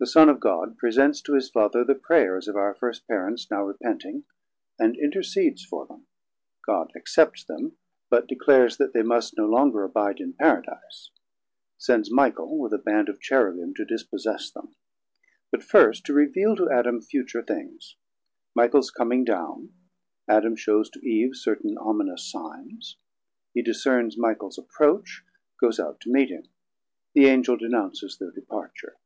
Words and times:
The 0.00 0.08
Son 0.10 0.28
of 0.28 0.40
God 0.40 0.76
presents 0.76 1.20
to 1.22 1.34
his 1.34 1.48
Father 1.48 1.84
the 1.84 1.94
Prayers 1.94 2.48
of 2.48 2.56
our 2.56 2.74
first 2.74 3.06
Parents 3.06 3.48
now 3.48 3.62
repenting, 3.62 4.24
and 4.76 4.96
intercedes 4.96 5.64
for 5.64 5.86
them: 5.86 6.08
God 6.66 6.90
accepts 6.96 7.44
them, 7.44 7.76
but 8.10 8.26
declares 8.26 8.76
that 8.78 8.92
they 8.92 9.02
must 9.04 9.36
no 9.36 9.46
longer 9.46 9.84
abide 9.84 10.18
in 10.18 10.32
Paradise; 10.32 11.10
sends 11.78 12.10
Michael 12.10 12.58
with 12.58 12.72
a 12.72 12.78
Band 12.78 13.08
of 13.08 13.20
Cherubim 13.20 13.72
to 13.74 13.84
dispossess 13.84 14.50
them; 14.50 14.74
but 15.52 15.62
first 15.62 16.04
to 16.06 16.12
reveal 16.12 16.56
to 16.56 16.68
Adam 16.68 17.00
future 17.00 17.44
things: 17.44 17.94
Michaels 18.52 18.90
coming 18.90 19.22
down, 19.22 19.74
Adam 20.28 20.56
shews 20.56 20.90
to 20.90 21.08
Eve 21.08 21.36
certain 21.36 21.78
ominous 21.78 22.28
signs; 22.28 22.96
he 23.52 23.62
discerns 23.62 24.18
Michaels 24.18 24.58
approach, 24.58 25.22
goes 25.60 25.78
out 25.78 26.00
to 26.00 26.10
meet 26.10 26.30
him: 26.30 26.48
the 27.12 27.26
Angel 27.26 27.56
denounces 27.56 28.16
thir 28.16 28.32
departure. 28.32 28.96